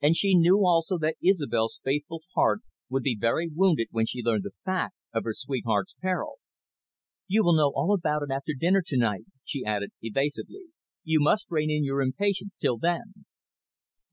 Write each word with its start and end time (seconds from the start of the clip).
And 0.00 0.14
she 0.14 0.36
knew 0.36 0.64
also 0.64 0.96
that 0.98 1.16
Isobel's 1.20 1.80
faithful 1.82 2.22
heart 2.36 2.60
would 2.88 3.02
be 3.02 3.18
very 3.20 3.48
wounded 3.52 3.88
when 3.90 4.06
she 4.06 4.22
learned 4.22 4.44
the 4.44 4.52
fact 4.64 4.94
of 5.12 5.24
her 5.24 5.34
sweetheart's 5.34 5.96
peril. 6.00 6.36
"You 7.26 7.42
will 7.42 7.56
know 7.56 7.72
all 7.74 7.92
about 7.92 8.22
it 8.22 8.30
after 8.30 8.52
dinner 8.56 8.80
to 8.86 8.96
night," 8.96 9.24
she 9.42 9.64
added 9.64 9.90
evasively. 10.02 10.66
"You 11.02 11.18
must 11.18 11.50
rein 11.50 11.68
in 11.68 11.82
your 11.82 12.00
impatience 12.00 12.54
till 12.54 12.78
then." 12.78 13.26